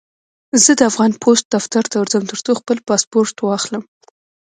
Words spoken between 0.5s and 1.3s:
زه د افغان